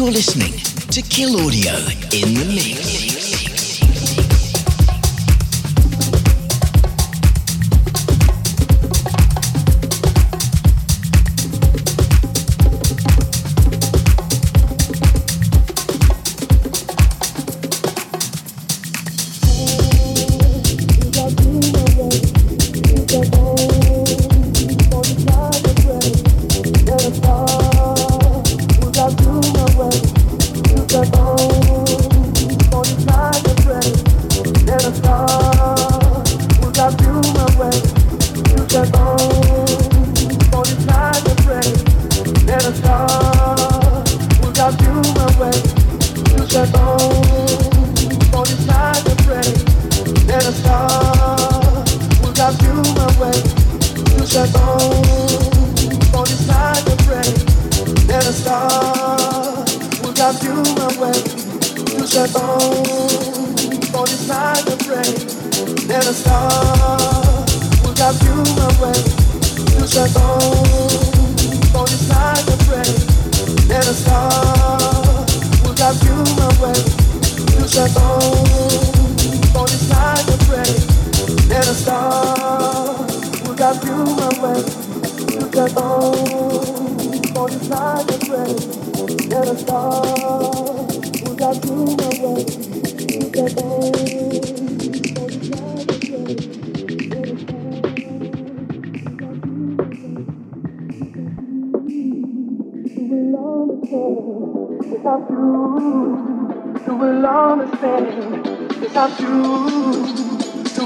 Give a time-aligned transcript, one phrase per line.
[0.00, 0.54] You're listening
[0.92, 1.74] to Kill Audio
[2.10, 3.09] in the Mix.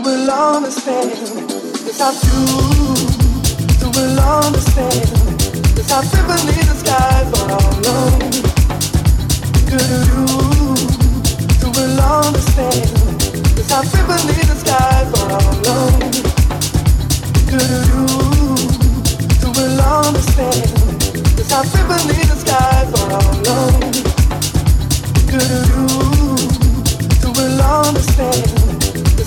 [0.05, 1.13] will understand.
[1.99, 2.37] I do.
[3.81, 5.09] You will understand.
[5.77, 8.09] Yes, I simply disguise what I know.
[9.65, 10.25] Do do do.
[11.61, 12.85] You will understand.
[13.57, 15.89] Yes, I simply disguise what I know.
[17.49, 18.03] Do do do.
[19.41, 20.69] You will understand.
[21.39, 23.67] Yes, I simply disguise what I know.
[25.31, 25.85] Do do do.
[27.23, 28.64] You will understand.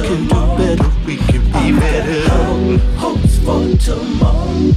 [0.00, 0.90] ourselves can do better.
[1.06, 2.78] We can be better.
[2.96, 4.72] Hopes for tomorrow.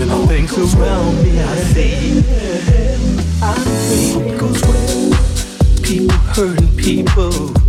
[0.00, 2.18] And the things around me I see.
[3.42, 4.12] I see.
[4.12, 5.82] Hope goes well.
[5.82, 7.59] People hurting people.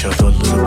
[0.00, 0.59] each other loose.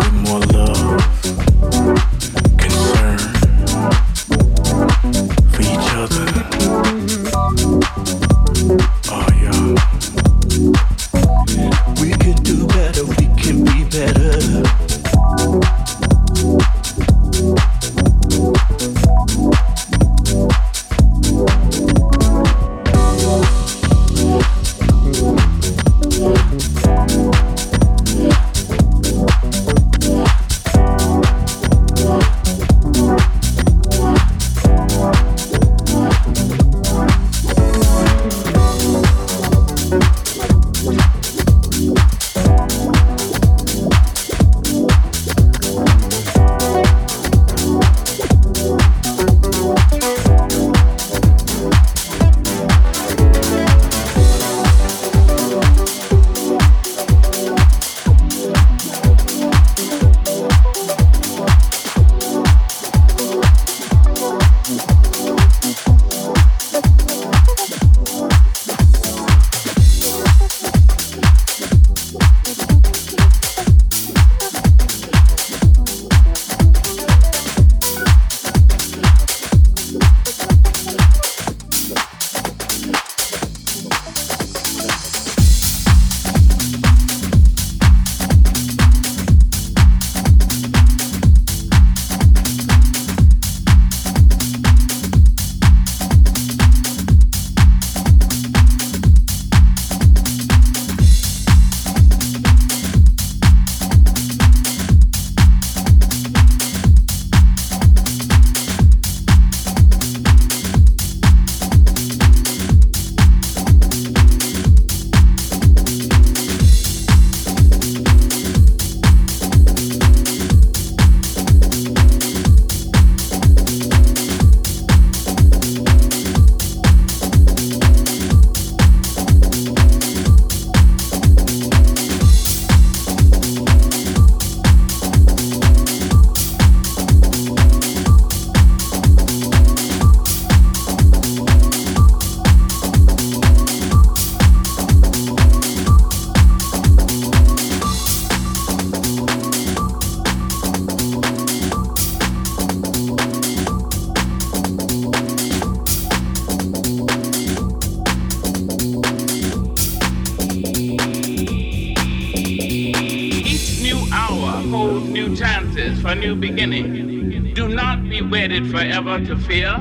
[169.25, 169.71] to fear.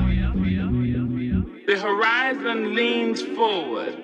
[1.67, 3.95] The horizon leans forward,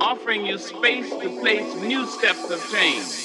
[0.00, 3.19] offering you space to place new steps of change.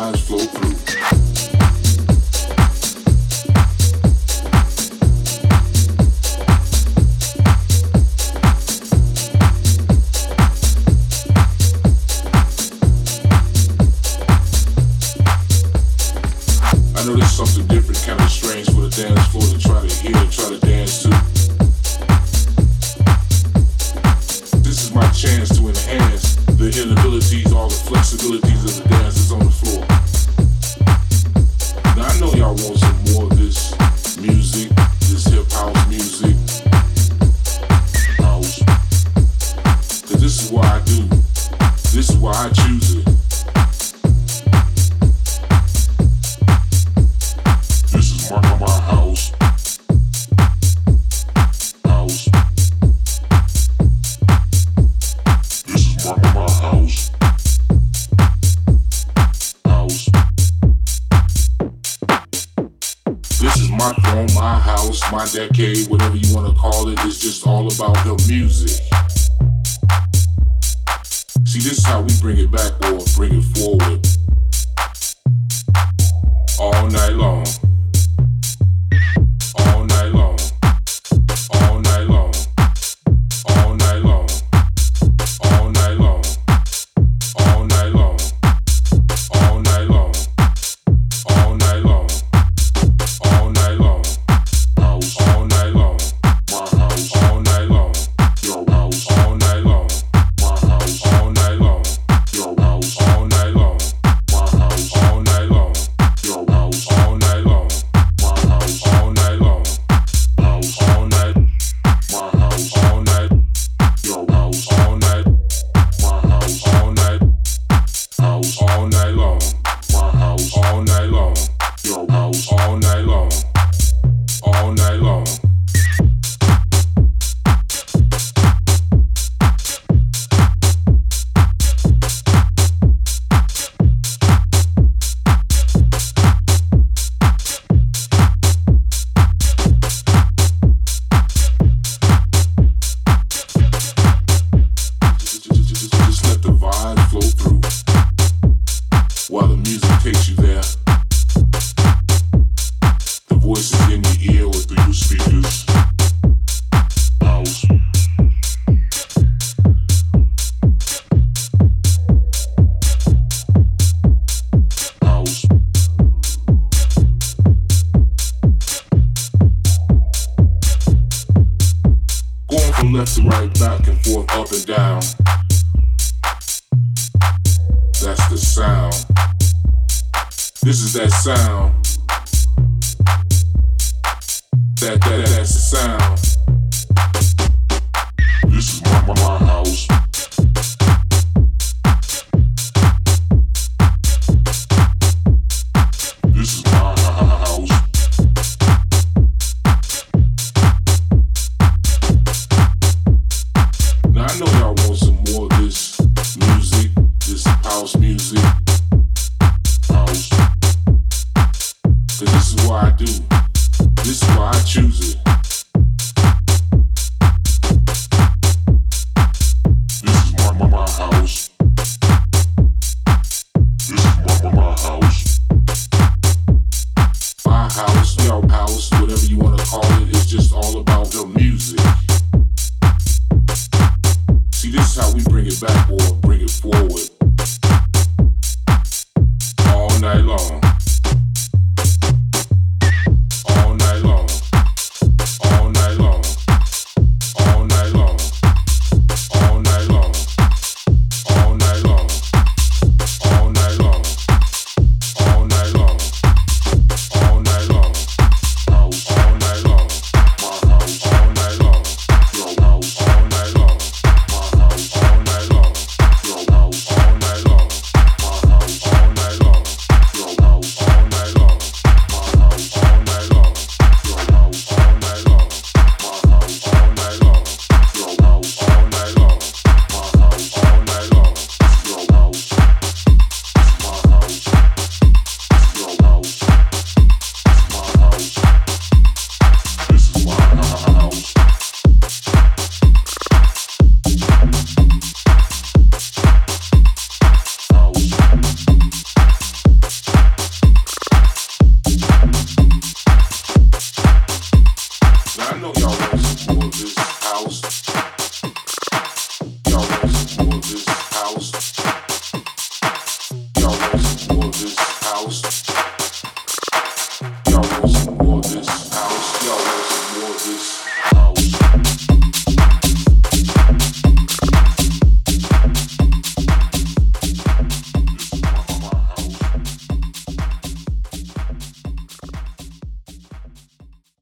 [0.00, 0.69] eyes flow through.